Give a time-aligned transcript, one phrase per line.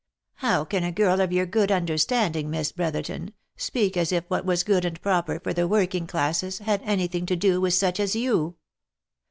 [0.37, 4.63] How can a girl of your good understanding, Miss Brotherton, speak as if what was
[4.63, 8.15] good and proper for the working classes, had any thing to do with such as
[8.15, 8.55] you.